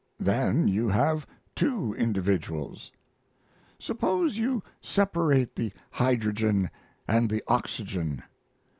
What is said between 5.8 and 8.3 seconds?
hydrogen and the oxygen?"